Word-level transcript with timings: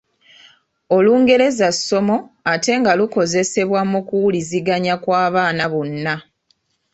Olungereza 0.97 1.67
ssomo 1.75 2.15
ate 2.53 2.71
nga 2.79 2.91
lukozesebwa 2.99 3.81
mu 3.91 3.99
kuwuliziganya 4.07 4.95
kw'abaana 5.03 5.63
bonna. 5.73 6.15